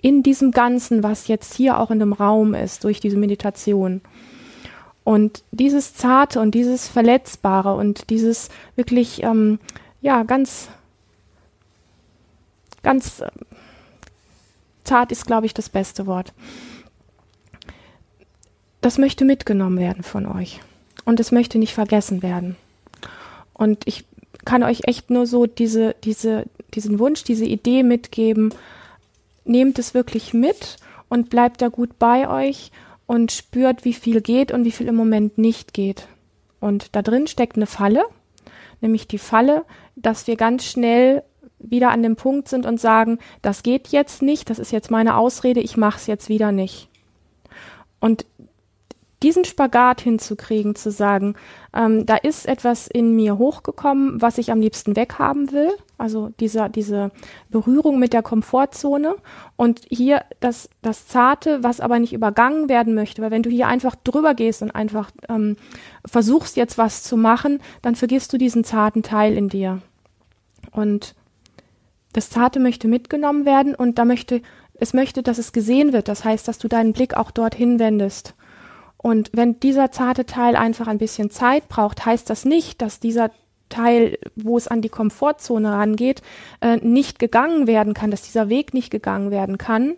[0.00, 4.02] In diesem Ganzen, was jetzt hier auch in dem Raum ist, durch diese Meditation.
[5.06, 9.60] Und dieses Zarte und dieses Verletzbare und dieses wirklich, ähm,
[10.00, 10.66] ja, ganz,
[12.82, 13.28] ganz äh,
[14.82, 16.32] zart ist, glaube ich, das beste Wort.
[18.80, 20.60] Das möchte mitgenommen werden von euch.
[21.04, 22.56] Und es möchte nicht vergessen werden.
[23.52, 24.04] Und ich
[24.44, 28.52] kann euch echt nur so diese, diese, diesen Wunsch, diese Idee mitgeben.
[29.44, 32.72] Nehmt es wirklich mit und bleibt da gut bei euch
[33.06, 36.08] und spürt, wie viel geht und wie viel im Moment nicht geht.
[36.60, 38.04] Und da drin steckt eine Falle,
[38.80, 39.64] nämlich die Falle,
[39.94, 41.22] dass wir ganz schnell
[41.58, 45.16] wieder an dem Punkt sind und sagen, das geht jetzt nicht, das ist jetzt meine
[45.16, 46.88] Ausrede, ich mache es jetzt wieder nicht.
[48.00, 48.26] Und
[49.22, 51.34] diesen Spagat hinzukriegen, zu sagen,
[51.74, 56.68] ähm, da ist etwas in mir hochgekommen, was ich am liebsten weghaben will, also dieser,
[56.68, 57.10] diese
[57.48, 59.16] Berührung mit der Komfortzone
[59.56, 63.66] und hier das, das Zarte, was aber nicht übergangen werden möchte, weil wenn du hier
[63.68, 65.56] einfach drüber gehst und einfach ähm,
[66.04, 69.80] versuchst jetzt was zu machen, dann vergisst du diesen zarten Teil in dir.
[70.70, 71.14] Und
[72.12, 74.42] das Zarte möchte mitgenommen werden und da möchte,
[74.74, 76.08] es möchte, dass es gesehen wird.
[76.08, 78.34] Das heißt, dass du deinen Blick auch dorthin wendest.
[78.98, 83.30] Und wenn dieser zarte Teil einfach ein bisschen Zeit braucht, heißt das nicht, dass dieser
[83.68, 86.22] Teil, wo es an die Komfortzone rangeht,
[86.60, 89.94] äh, nicht gegangen werden kann, dass dieser Weg nicht gegangen werden kann,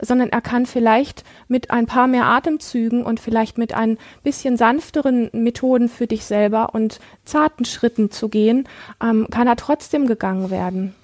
[0.00, 5.30] sondern er kann vielleicht mit ein paar mehr Atemzügen und vielleicht mit ein bisschen sanfteren
[5.32, 8.68] Methoden für dich selber und zarten Schritten zu gehen,
[9.02, 10.94] ähm, kann er trotzdem gegangen werden.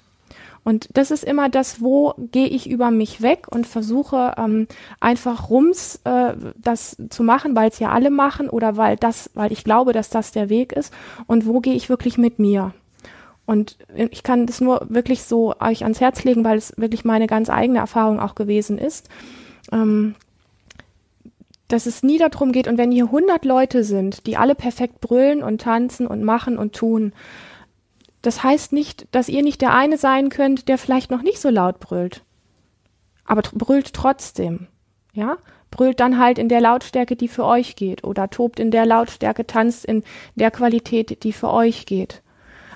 [0.63, 4.67] Und das ist immer das, wo gehe ich über mich weg und versuche ähm,
[4.99, 9.51] einfach rums äh, das zu machen, weil es ja alle machen oder weil das, weil
[9.51, 10.93] ich glaube, dass das der Weg ist.
[11.27, 12.73] Und wo gehe ich wirklich mit mir?
[13.45, 17.25] Und ich kann das nur wirklich so euch ans Herz legen, weil es wirklich meine
[17.25, 19.09] ganz eigene Erfahrung auch gewesen ist.
[19.71, 20.13] Ähm,
[21.67, 25.41] dass es nie darum geht, und wenn hier 100 Leute sind, die alle perfekt brüllen
[25.41, 27.13] und tanzen und machen und tun,
[28.21, 31.49] das heißt nicht, dass ihr nicht der eine sein könnt, der vielleicht noch nicht so
[31.49, 32.23] laut brüllt.
[33.25, 34.67] Aber brüllt trotzdem.
[35.13, 35.37] Ja?
[35.71, 38.03] Brüllt dann halt in der Lautstärke, die für euch geht.
[38.03, 40.03] Oder tobt in der Lautstärke, tanzt in
[40.35, 42.21] der Qualität, die für euch geht.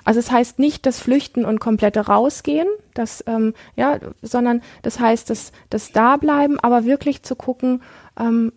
[0.04, 5.30] Also es heißt nicht das Flüchten und komplette Rausgehen, das, ähm, ja, sondern das heißt
[5.30, 7.82] das, das Dableiben, aber wirklich zu gucken,
[8.18, 8.52] ähm,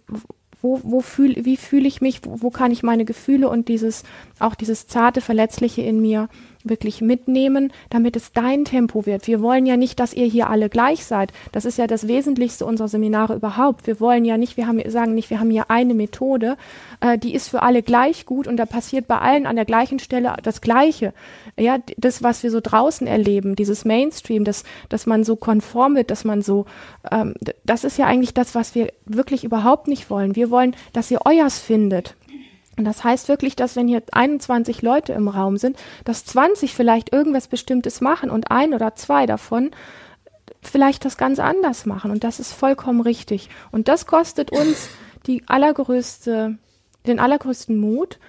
[0.62, 4.04] wo, wo fühl, wie fühle ich mich, wo, wo kann ich meine Gefühle und dieses,
[4.40, 6.28] auch dieses zarte, verletzliche in mir
[6.64, 9.28] wirklich mitnehmen, damit es dein Tempo wird.
[9.28, 11.32] Wir wollen ja nicht, dass ihr hier alle gleich seid.
[11.52, 13.88] Das ist ja das Wesentlichste unserer Seminare überhaupt.
[13.88, 16.58] Wir wollen ja nicht, wir haben, sagen nicht, wir haben hier eine Methode,
[17.00, 20.00] äh, die ist für alle gleich gut und da passiert bei allen an der gleichen
[20.00, 21.14] Stelle das Gleiche.
[21.58, 26.12] Ja, das, was wir so draußen erleben, dieses Mainstream, das, dass man so konform wird,
[26.12, 26.66] dass man so,
[27.12, 30.36] ähm, das ist ja eigentlich das, was wir wirklich überhaupt nicht wollen.
[30.36, 32.16] Wir wollen, dass ihr euers findet.
[32.78, 37.12] Und das heißt wirklich, dass wenn hier 21 Leute im Raum sind, dass 20 vielleicht
[37.12, 39.72] irgendwas Bestimmtes machen und ein oder zwei davon
[40.62, 42.12] vielleicht das ganz anders machen.
[42.12, 43.50] Und das ist vollkommen richtig.
[43.72, 44.90] Und das kostet uns
[45.26, 46.58] die allergrößte,
[47.08, 48.20] den allergrößten Mut,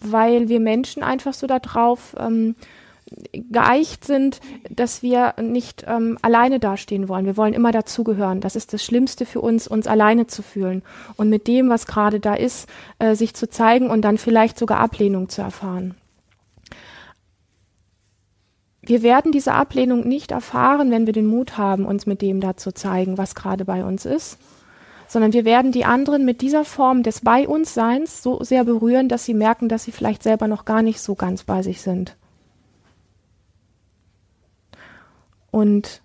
[0.00, 2.56] weil wir Menschen einfach so darauf ähm,
[3.32, 7.26] geeicht sind, dass wir nicht ähm, alleine dastehen wollen.
[7.26, 8.40] Wir wollen immer dazugehören.
[8.40, 10.82] Das ist das Schlimmste für uns, uns alleine zu fühlen
[11.16, 14.80] und mit dem, was gerade da ist, äh, sich zu zeigen und dann vielleicht sogar
[14.80, 15.94] Ablehnung zu erfahren.
[18.84, 22.56] Wir werden diese Ablehnung nicht erfahren, wenn wir den Mut haben, uns mit dem da
[22.56, 24.38] zu zeigen, was gerade bei uns ist,
[25.06, 29.08] sondern wir werden die anderen mit dieser Form des Bei uns Seins so sehr berühren,
[29.08, 32.16] dass sie merken, dass sie vielleicht selber noch gar nicht so ganz bei sich sind.
[35.52, 36.00] Und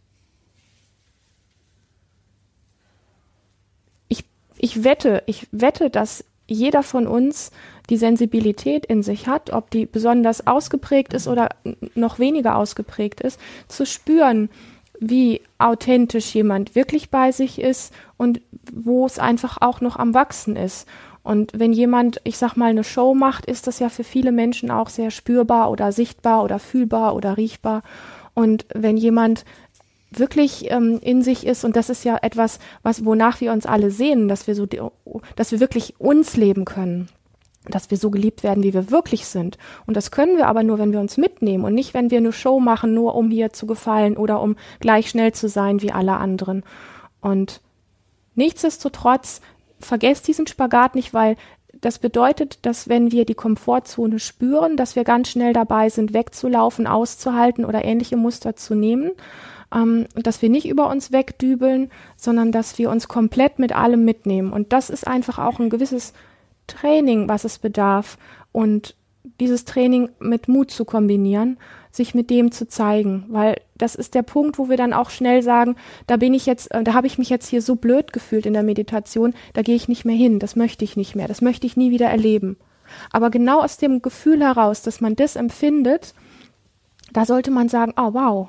[4.09, 4.25] ich,
[4.57, 7.51] ich wette, ich wette, dass jeder von uns
[7.89, 11.49] die Sensibilität in sich hat, ob die besonders ausgeprägt ist oder
[11.95, 14.49] noch weniger ausgeprägt ist, zu spüren,
[14.99, 20.55] wie authentisch jemand wirklich bei sich ist und wo es einfach auch noch am Wachsen
[20.55, 20.87] ist.
[21.23, 24.71] Und wenn jemand, ich sag mal, eine Show macht, ist das ja für viele Menschen
[24.71, 27.83] auch sehr spürbar oder sichtbar oder fühlbar oder riechbar.
[28.37, 29.45] Und wenn jemand
[30.11, 33.89] wirklich ähm, in sich ist und das ist ja etwas, was wonach wir uns alle
[33.89, 34.67] sehen, dass wir so,
[35.35, 37.09] dass wir wirklich uns leben können
[37.69, 39.57] dass wir so geliebt werden, wie wir wirklich sind.
[39.87, 42.31] Und das können wir aber nur, wenn wir uns mitnehmen und nicht, wenn wir eine
[42.31, 46.15] Show machen, nur um hier zu gefallen oder um gleich schnell zu sein wie alle
[46.15, 46.63] anderen.
[47.19, 47.59] Und
[48.35, 49.41] nichtsdestotrotz,
[49.81, 51.35] vergesst diesen Spagat nicht, weil
[51.81, 56.87] das bedeutet, dass wenn wir die Komfortzone spüren, dass wir ganz schnell dabei sind, wegzulaufen,
[56.87, 59.11] auszuhalten oder ähnliche Muster zu nehmen.
[59.73, 64.53] Ähm, dass wir nicht über uns wegdübeln, sondern dass wir uns komplett mit allem mitnehmen.
[64.53, 66.13] Und das ist einfach auch ein gewisses
[66.67, 68.17] Training, was es bedarf
[68.53, 68.95] und
[69.39, 71.57] dieses Training mit Mut zu kombinieren,
[71.97, 75.43] sich mit dem zu zeigen, weil das ist der Punkt, wo wir dann auch schnell
[75.43, 75.75] sagen,
[76.07, 78.53] da bin ich jetzt, äh, da habe ich mich jetzt hier so blöd gefühlt in
[78.53, 81.67] der Meditation, da gehe ich nicht mehr hin, das möchte ich nicht mehr, das möchte
[81.67, 82.57] ich nie wieder erleben.
[83.11, 86.13] Aber genau aus dem Gefühl heraus, dass man das empfindet,
[87.11, 88.47] da sollte man sagen, oh wow,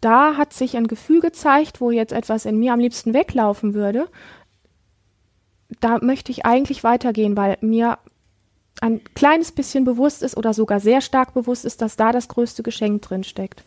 [0.00, 4.08] da hat sich ein Gefühl gezeigt, wo jetzt etwas in mir am liebsten weglaufen würde,
[5.80, 7.98] da möchte ich eigentlich weitergehen, weil mir
[8.80, 12.62] ein kleines bisschen bewusst ist oder sogar sehr stark bewusst ist, dass da das größte
[12.62, 13.64] Geschenk drin steckt.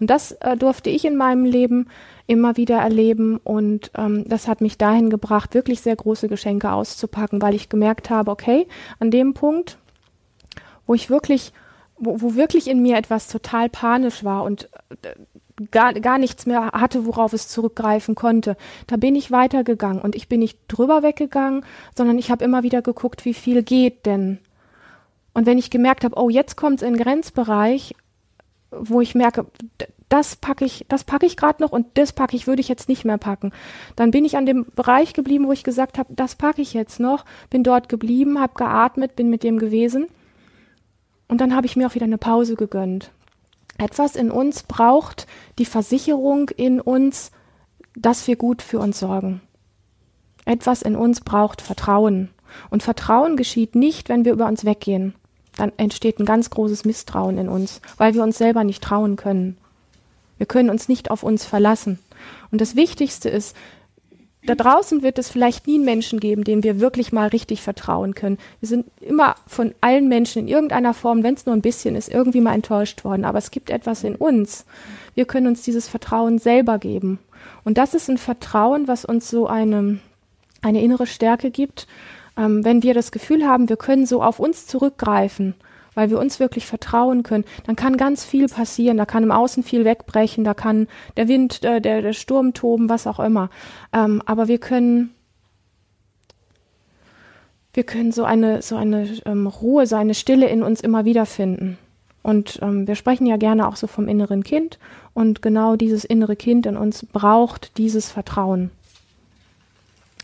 [0.00, 1.88] Und das äh, durfte ich in meinem Leben
[2.26, 7.42] immer wieder erleben und ähm, das hat mich dahin gebracht, wirklich sehr große Geschenke auszupacken,
[7.42, 8.66] weil ich gemerkt habe, okay,
[8.98, 9.78] an dem Punkt,
[10.86, 11.52] wo ich wirklich,
[11.98, 14.70] wo, wo wirklich in mir etwas total panisch war und
[15.02, 15.14] äh,
[15.70, 18.56] gar, gar nichts mehr hatte, worauf es zurückgreifen konnte.
[18.86, 21.64] Da bin ich weitergegangen und ich bin nicht drüber weggegangen,
[21.94, 24.38] sondern ich habe immer wieder geguckt, wie viel geht denn.
[25.34, 27.94] Und wenn ich gemerkt habe, oh, jetzt kommt es in den Grenzbereich,
[28.70, 29.46] wo ich merke,
[30.08, 32.88] das packe ich, das packe ich gerade noch und das packe ich, würde ich jetzt
[32.88, 33.52] nicht mehr packen.
[33.96, 37.00] Dann bin ich an dem Bereich geblieben, wo ich gesagt habe, das packe ich jetzt
[37.00, 40.06] noch, bin dort geblieben, habe geatmet, bin mit dem gewesen.
[41.26, 43.10] Und dann habe ich mir auch wieder eine Pause gegönnt.
[43.76, 45.26] Etwas in uns braucht
[45.58, 47.32] die Versicherung in uns,
[47.96, 49.40] dass wir gut für uns sorgen.
[50.44, 52.30] Etwas in uns braucht Vertrauen.
[52.70, 55.14] Und Vertrauen geschieht nicht, wenn wir über uns weggehen.
[55.56, 59.56] Dann entsteht ein ganz großes Misstrauen in uns, weil wir uns selber nicht trauen können.
[60.38, 61.98] Wir können uns nicht auf uns verlassen.
[62.50, 63.56] Und das Wichtigste ist,
[64.46, 68.14] da draußen wird es vielleicht nie einen Menschen geben, dem wir wirklich mal richtig vertrauen
[68.14, 68.38] können.
[68.60, 72.10] Wir sind immer von allen Menschen in irgendeiner Form, wenn es nur ein bisschen ist,
[72.10, 73.24] irgendwie mal enttäuscht worden.
[73.24, 74.66] Aber es gibt etwas in uns.
[75.14, 77.20] Wir können uns dieses Vertrauen selber geben.
[77.64, 79.98] Und das ist ein Vertrauen, was uns so eine,
[80.60, 81.86] eine innere Stärke gibt.
[82.36, 85.54] Ähm, wenn wir das Gefühl haben, wir können so auf uns zurückgreifen
[85.94, 88.96] weil wir uns wirklich vertrauen können, dann kann ganz viel passieren.
[88.96, 92.88] Da kann im Außen viel wegbrechen, da kann der Wind, äh, der, der Sturm toben,
[92.88, 93.50] was auch immer.
[93.92, 95.14] Ähm, aber wir können,
[97.72, 101.26] wir können so eine, so eine ähm, Ruhe, so eine Stille in uns immer wieder
[101.26, 101.78] finden.
[102.22, 104.78] Und ähm, wir sprechen ja gerne auch so vom inneren Kind.
[105.12, 108.70] Und genau dieses innere Kind in uns braucht dieses Vertrauen.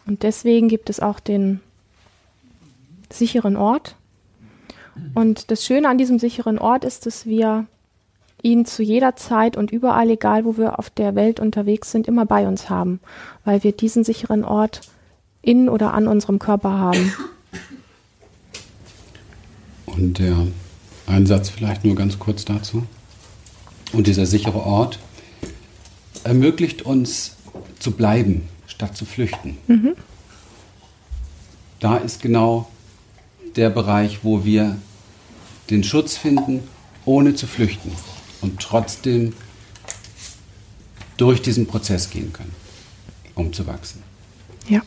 [0.06, 1.60] Und deswegen gibt es auch den
[3.10, 3.96] sicheren Ort,
[5.14, 7.66] und das Schöne an diesem sicheren Ort ist, dass wir
[8.42, 12.26] ihn zu jeder Zeit und überall, egal wo wir auf der Welt unterwegs sind, immer
[12.26, 13.00] bei uns haben,
[13.44, 14.80] weil wir diesen sicheren Ort
[15.42, 17.12] in oder an unserem Körper haben.
[19.86, 20.46] Und der
[21.06, 22.84] Einsatz vielleicht nur ganz kurz dazu.
[23.92, 24.98] Und dieser sichere Ort
[26.24, 27.36] ermöglicht uns
[27.78, 29.58] zu bleiben, statt zu flüchten.
[29.66, 29.94] Mhm.
[31.80, 32.68] Da ist genau
[33.56, 34.78] der Bereich, wo wir
[35.70, 36.62] den Schutz finden,
[37.04, 37.92] ohne zu flüchten
[38.40, 39.34] und trotzdem
[41.16, 42.54] durch diesen Prozess gehen können,
[43.34, 44.02] um zu wachsen.
[44.68, 44.82] Ja.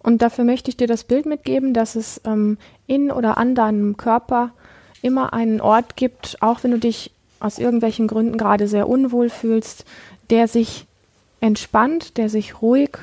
[0.00, 3.96] Und dafür möchte ich dir das Bild mitgeben, dass es ähm, in oder an deinem
[3.96, 4.52] Körper
[5.02, 9.84] immer einen Ort gibt, auch wenn du dich aus irgendwelchen Gründen gerade sehr unwohl fühlst,
[10.30, 10.86] der sich
[11.40, 12.98] entspannt, der sich ruhig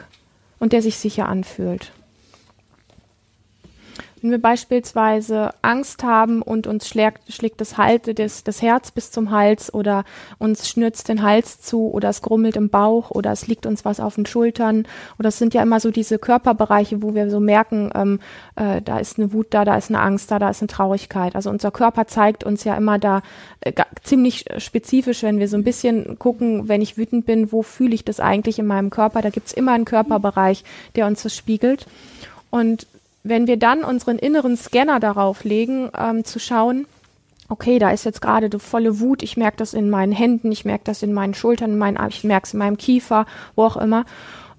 [0.60, 1.92] und der sich sicher anfühlt.
[4.26, 9.12] Wenn wir beispielsweise Angst haben und uns schlägt, schlägt das, Halte des, das Herz bis
[9.12, 10.04] zum Hals oder
[10.40, 14.00] uns schnürzt den Hals zu oder es grummelt im Bauch oder es liegt uns was
[14.00, 14.88] auf den Schultern
[15.20, 18.20] oder es sind ja immer so diese Körperbereiche, wo wir so merken, ähm,
[18.56, 21.36] äh, da ist eine Wut da, da ist eine Angst da, da ist eine Traurigkeit.
[21.36, 23.22] Also unser Körper zeigt uns ja immer da
[23.62, 27.94] äh, ziemlich spezifisch, wenn wir so ein bisschen gucken, wenn ich wütend bin, wo fühle
[27.94, 29.22] ich das eigentlich in meinem Körper?
[29.22, 30.64] Da gibt's immer einen Körperbereich,
[30.96, 31.86] der uns das spiegelt.
[32.50, 32.88] Und
[33.26, 36.86] wenn wir dann unseren inneren Scanner darauf legen, ähm, zu schauen,
[37.50, 40.64] okay, da ist jetzt gerade die volle Wut, ich merke das in meinen Händen, ich
[40.64, 43.78] merke das in meinen Schultern, in meinen, ich merke es in meinem Kiefer, wo auch
[43.78, 44.06] immer.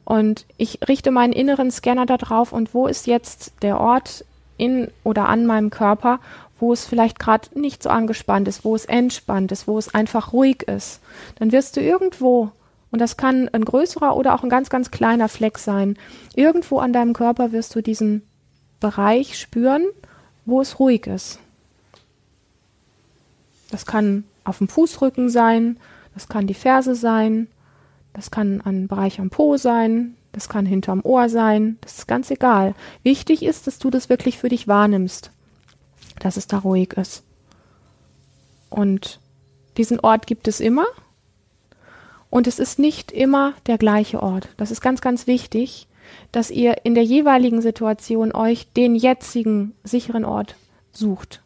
[0.05, 4.25] Und ich richte meinen inneren Scanner darauf und wo ist jetzt der Ort
[4.57, 6.19] in oder an meinem Körper,
[6.59, 10.33] wo es vielleicht gerade nicht so angespannt ist, wo es entspannt ist, wo es einfach
[10.33, 11.01] ruhig ist.
[11.39, 12.51] Dann wirst du irgendwo,
[12.91, 15.97] und das kann ein größerer oder auch ein ganz, ganz kleiner Fleck sein,
[16.35, 18.23] irgendwo an deinem Körper wirst du diesen
[18.81, 19.85] Bereich spüren,
[20.45, 21.39] wo es ruhig ist.
[23.71, 25.79] Das kann auf dem Fußrücken sein,
[26.15, 27.49] das kann die Ferse sein,
[28.13, 32.31] das kann ein Bereich am Po sein, das kann hinterm Ohr sein, das ist ganz
[32.31, 32.75] egal.
[33.03, 35.31] Wichtig ist, dass du das wirklich für dich wahrnimmst,
[36.21, 37.23] dass es da ruhig ist.
[38.71, 39.21] Und
[39.77, 40.87] diesen Ort gibt es immer
[42.31, 44.49] und es ist nicht immer der gleiche Ort.
[44.57, 45.87] Das ist ganz, ganz wichtig,
[46.33, 50.57] dass ihr in der jeweiligen Situation euch den jetzigen sicheren Ort
[50.93, 51.43] sucht.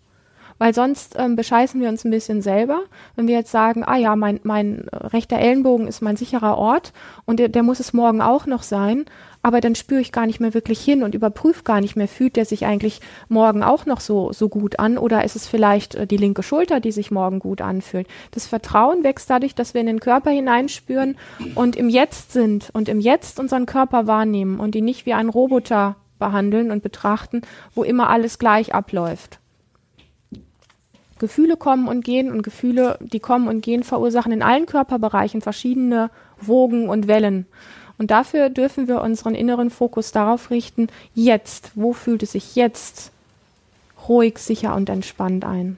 [0.61, 2.83] Weil sonst ähm, bescheißen wir uns ein bisschen selber,
[3.17, 6.93] wenn wir jetzt sagen, ah ja, mein, mein rechter Ellenbogen ist mein sicherer Ort
[7.25, 9.07] und der, der muss es morgen auch noch sein
[9.43, 12.37] aber dann spüre ich gar nicht mehr wirklich hin und überprüfe gar nicht mehr, fühlt
[12.37, 16.07] der sich eigentlich morgen auch noch so, so gut an oder ist es vielleicht äh,
[16.07, 18.07] die linke Schulter, die sich morgen gut anfühlt.
[18.33, 21.17] Das Vertrauen wächst dadurch, dass wir in den Körper hineinspüren
[21.55, 25.31] und im Jetzt sind und im Jetzt unseren Körper wahrnehmen und ihn nicht wie einen
[25.31, 27.41] Roboter behandeln und betrachten,
[27.75, 29.40] wo immer alles gleich abläuft.
[31.21, 36.11] Gefühle kommen und gehen und Gefühle, die kommen und gehen, verursachen in allen Körperbereichen verschiedene
[36.41, 37.47] Wogen und Wellen.
[37.99, 43.13] Und dafür dürfen wir unseren inneren Fokus darauf richten, jetzt, wo fühlt es sich jetzt
[44.09, 45.77] ruhig, sicher und entspannt ein.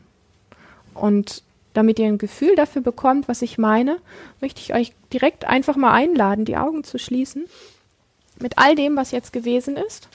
[0.95, 1.43] Und
[1.75, 3.97] damit ihr ein Gefühl dafür bekommt, was ich meine,
[4.41, 7.47] möchte ich euch direkt einfach mal einladen, die Augen zu schließen.
[8.39, 10.09] Mit all dem, was jetzt gewesen ist.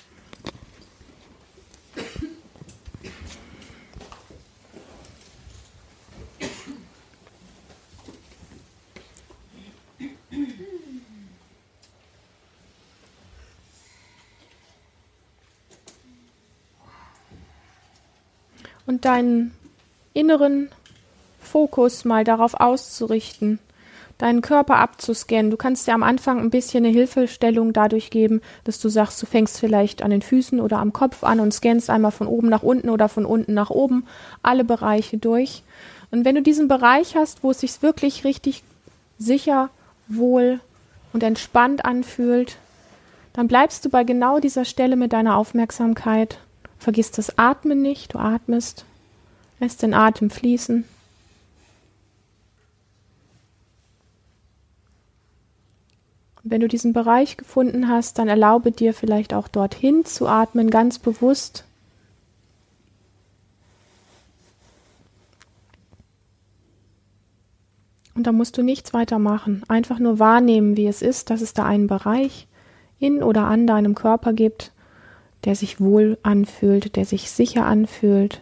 [18.87, 19.51] Und deinen
[20.13, 20.69] inneren
[21.39, 23.59] Fokus mal darauf auszurichten,
[24.17, 25.51] deinen Körper abzuscannen.
[25.51, 29.27] Du kannst dir am Anfang ein bisschen eine Hilfestellung dadurch geben, dass du sagst, du
[29.27, 32.63] fängst vielleicht an den Füßen oder am Kopf an und scannst einmal von oben nach
[32.63, 34.07] unten oder von unten nach oben
[34.41, 35.61] alle Bereiche durch.
[36.09, 38.63] Und wenn du diesen Bereich hast, wo es sich wirklich richtig
[39.19, 39.69] sicher,
[40.07, 40.59] wohl
[41.13, 42.57] und entspannt anfühlt,
[43.33, 46.39] dann bleibst du bei genau dieser Stelle mit deiner Aufmerksamkeit
[46.79, 48.85] Vergiss das Atmen nicht, du atmest,
[49.59, 50.85] lässt den Atem fließen.
[56.43, 60.69] Und wenn du diesen Bereich gefunden hast, dann erlaube dir vielleicht auch dorthin zu atmen,
[60.69, 61.65] ganz bewusst.
[68.15, 69.63] Und da musst du nichts weiter machen.
[69.67, 72.47] Einfach nur wahrnehmen, wie es ist, dass es da einen Bereich
[72.97, 74.71] in oder an deinem Körper gibt,
[75.45, 78.41] der sich wohl anfühlt, der sich sicher anfühlt,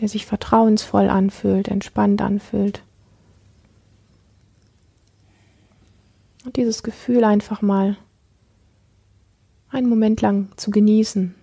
[0.00, 2.82] der sich vertrauensvoll anfühlt, entspannt anfühlt.
[6.44, 7.96] Und dieses Gefühl einfach mal
[9.70, 11.34] einen Moment lang zu genießen.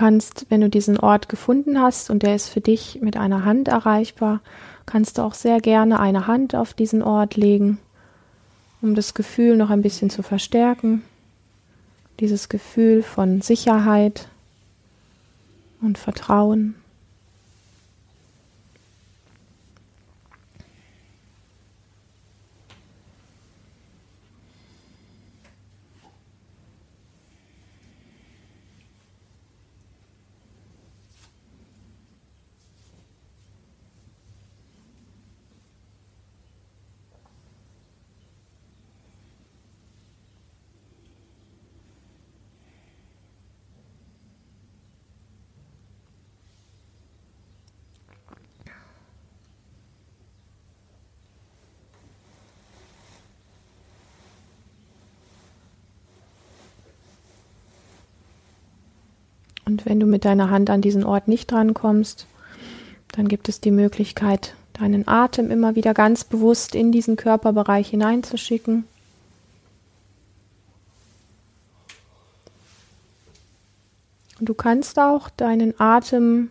[0.00, 3.68] Kannst, wenn du diesen Ort gefunden hast und der ist für dich mit einer Hand
[3.68, 4.40] erreichbar,
[4.86, 7.78] kannst du auch sehr gerne eine Hand auf diesen Ort legen,
[8.80, 11.02] um das Gefühl noch ein bisschen zu verstärken.
[12.18, 14.28] Dieses Gefühl von Sicherheit
[15.82, 16.76] und Vertrauen.
[59.70, 62.26] Und wenn du mit deiner Hand an diesen Ort nicht drankommst,
[63.12, 68.82] dann gibt es die Möglichkeit, deinen Atem immer wieder ganz bewusst in diesen Körperbereich hineinzuschicken.
[74.40, 76.50] Und du kannst auch deinen Atem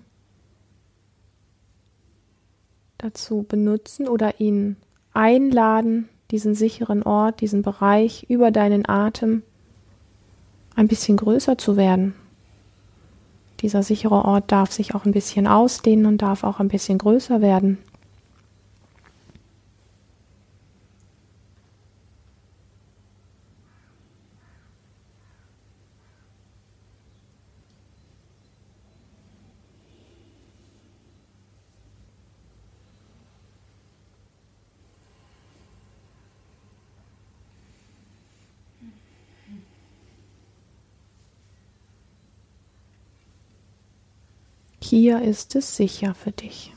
[2.99, 4.78] dazu benutzen oder ihn
[5.11, 9.43] einladen, diesen sicheren Ort, diesen Bereich über deinen Atem
[10.78, 12.13] ein bisschen größer zu werden.
[13.62, 17.41] Dieser sichere Ort darf sich auch ein bisschen ausdehnen und darf auch ein bisschen größer
[17.41, 17.78] werden.
[44.89, 46.73] Hier ist es sicher für dich.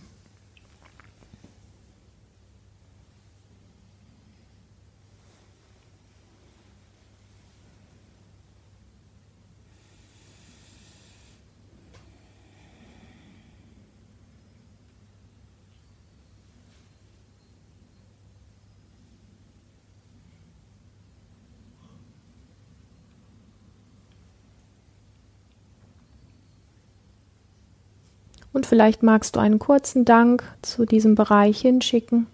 [28.63, 32.29] Und vielleicht magst du einen kurzen Dank zu diesem Bereich hinschicken.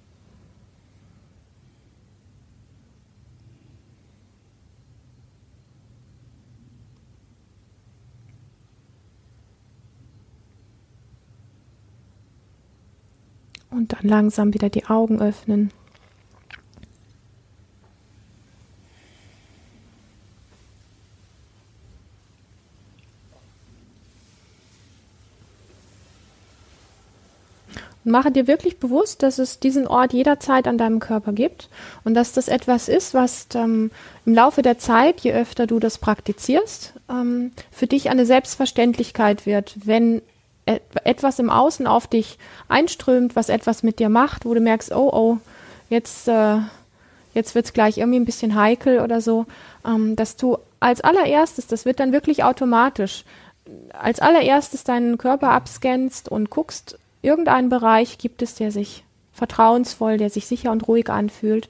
[13.71, 15.73] Und dann langsam wieder die Augen öffnen.
[28.11, 31.69] Mache dir wirklich bewusst, dass es diesen Ort jederzeit an deinem Körper gibt
[32.05, 33.91] und dass das etwas ist, was ähm,
[34.27, 39.75] im Laufe der Zeit, je öfter du das praktizierst, ähm, für dich eine Selbstverständlichkeit wird,
[39.85, 40.23] wenn
[40.67, 42.39] et etwas im Außen auf dich
[42.69, 45.39] einströmt, was etwas mit dir macht, wo du merkst, oh, oh,
[45.89, 46.59] jetzt, äh,
[47.33, 49.47] jetzt wird es gleich irgendwie ein bisschen heikel oder so,
[49.87, 53.25] ähm, dass du als allererstes, das wird dann wirklich automatisch,
[53.93, 60.31] als allererstes deinen Körper abscannst und guckst, irgendeinen Bereich gibt es, der sich vertrauensvoll, der
[60.31, 61.69] sich sicher und ruhig anfühlt.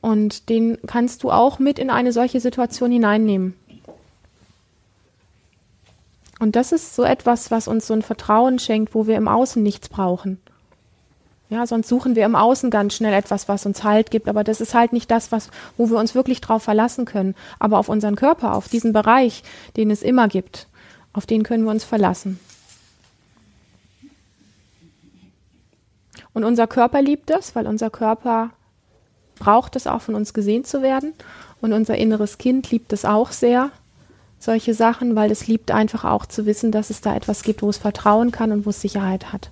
[0.00, 3.54] Und den kannst du auch mit in eine solche Situation hineinnehmen.
[6.40, 9.62] Und das ist so etwas, was uns so ein Vertrauen schenkt, wo wir im Außen
[9.62, 10.38] nichts brauchen.
[11.50, 14.60] Ja, sonst suchen wir im Außen ganz schnell etwas, was uns Halt gibt, aber das
[14.60, 17.34] ist halt nicht das, was, wo wir uns wirklich drauf verlassen können.
[17.58, 19.42] Aber auf unseren Körper, auf diesen Bereich,
[19.76, 20.66] den es immer gibt,
[21.12, 22.40] auf den können wir uns verlassen.
[26.34, 28.50] Und unser Körper liebt es, weil unser Körper
[29.38, 31.14] braucht es auch von uns gesehen zu werden.
[31.60, 33.70] Und unser inneres Kind liebt es auch sehr,
[34.38, 37.70] solche Sachen, weil es liebt einfach auch zu wissen, dass es da etwas gibt, wo
[37.70, 39.50] es vertrauen kann und wo es Sicherheit hat.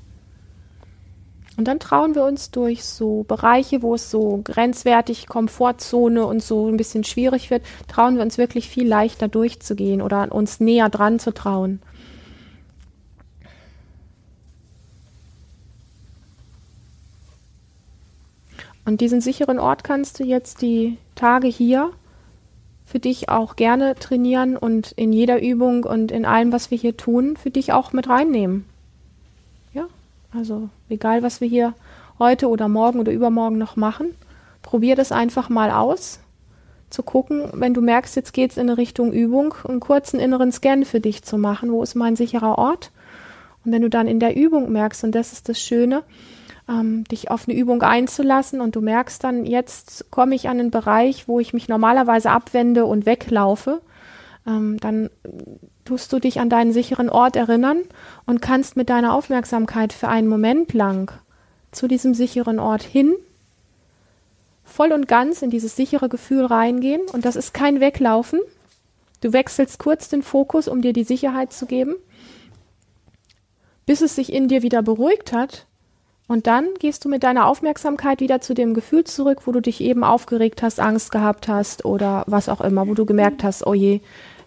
[1.57, 6.69] Und dann trauen wir uns durch so Bereiche, wo es so grenzwertig, Komfortzone und so
[6.69, 11.19] ein bisschen schwierig wird, trauen wir uns wirklich viel leichter durchzugehen oder uns näher dran
[11.19, 11.81] zu trauen.
[18.85, 21.91] Und diesen sicheren Ort kannst du jetzt die Tage hier
[22.85, 26.97] für dich auch gerne trainieren und in jeder Übung und in allem, was wir hier
[26.97, 28.65] tun, für dich auch mit reinnehmen.
[29.73, 29.87] Ja,
[30.33, 31.75] also egal, was wir hier
[32.19, 34.09] heute oder morgen oder übermorgen noch machen,
[34.63, 36.19] probier das einfach mal aus.
[36.93, 40.85] zu gucken, wenn du merkst, jetzt geht's in eine Richtung Übung, einen kurzen inneren Scan
[40.85, 41.73] für dich zu machen.
[41.73, 42.91] Wo ist mein sicherer Ort?
[43.65, 46.03] Und wenn du dann in der Übung merkst, und das ist das Schöne,
[46.69, 50.71] ähm, dich auf eine Übung einzulassen und du merkst dann, jetzt komme ich an einen
[50.71, 53.81] Bereich, wo ich mich normalerweise abwende und weglaufe,
[54.47, 55.11] ähm, dann
[55.85, 57.83] tust du dich an deinen sicheren Ort erinnern
[58.27, 61.13] und kannst mit deiner Aufmerksamkeit für einen Moment lang
[61.73, 63.15] zu diesem sicheren Ort hin
[64.73, 67.03] voll und ganz in dieses sichere Gefühl reingehen.
[67.13, 68.41] Und das ist kein Weglaufen.
[69.21, 71.95] Du wechselst kurz den Fokus, um dir die Sicherheit zu geben,
[73.87, 75.67] bis es sich in dir wieder beruhigt hat.
[76.29, 79.81] Und dann gehst du mit deiner Aufmerksamkeit wieder zu dem Gefühl zurück, wo du dich
[79.81, 83.75] eben aufgeregt hast, Angst gehabt hast oder was auch immer, wo du gemerkt hast, oh
[83.75, 84.01] je,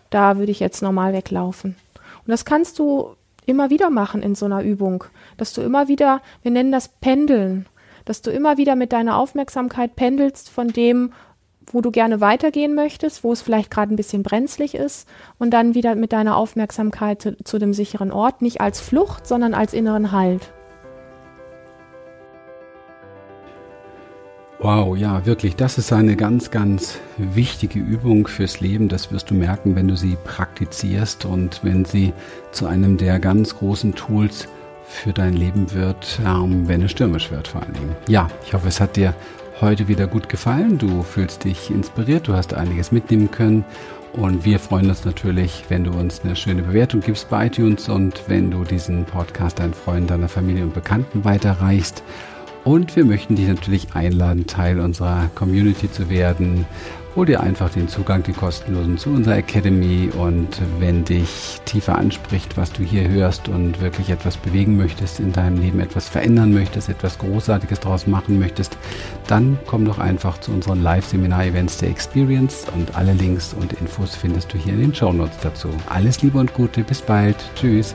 [0.09, 1.75] da würde ich jetzt normal weglaufen.
[1.93, 3.15] Und das kannst du
[3.45, 5.03] immer wieder machen in so einer Übung,
[5.37, 7.67] dass du immer wieder, wir nennen das Pendeln,
[8.05, 11.11] dass du immer wieder mit deiner Aufmerksamkeit pendelst von dem,
[11.67, 15.07] wo du gerne weitergehen möchtest, wo es vielleicht gerade ein bisschen brenzlig ist
[15.39, 19.53] und dann wieder mit deiner Aufmerksamkeit zu, zu dem sicheren Ort, nicht als Flucht, sondern
[19.53, 20.54] als inneren Halt.
[24.59, 28.87] Wow, ja, wirklich, das ist eine ganz, ganz wichtige Übung fürs Leben.
[28.87, 32.13] Das wirst du merken, wenn du sie praktizierst und wenn sie
[32.51, 34.47] zu einem der ganz großen Tools
[34.87, 37.95] für dein Leben wird, ähm, wenn es stürmisch wird vor allen Dingen.
[38.07, 39.13] Ja, ich hoffe, es hat dir
[39.59, 40.77] heute wieder gut gefallen.
[40.77, 43.65] Du fühlst dich inspiriert, du hast einiges mitnehmen können.
[44.13, 48.23] Und wir freuen uns natürlich, wenn du uns eine schöne Bewertung gibst bei iTunes und
[48.27, 52.01] wenn du diesen Podcast deinen Freunden, deiner Familie und Bekannten weiterreichst.
[52.65, 56.65] Und wir möchten dich natürlich einladen, Teil unserer Community zu werden.
[57.15, 60.09] Hol dir einfach den Zugang, den kostenlosen zu unserer Academy.
[60.17, 65.31] Und wenn dich tiefer anspricht, was du hier hörst und wirklich etwas bewegen möchtest in
[65.31, 68.79] deinem Leben, etwas verändern möchtest, etwas Großartiges daraus machen möchtest,
[69.27, 72.65] dann komm doch einfach zu unseren Live-Seminar-Events der Experience.
[72.75, 75.69] Und alle Links und Infos findest du hier in den Show Notes dazu.
[75.87, 77.93] Alles Liebe und Gute, bis bald, tschüss.